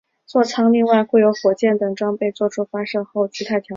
[0.25, 3.69] 坐舱另外会有火箭等装备作出发射后的姿态调整。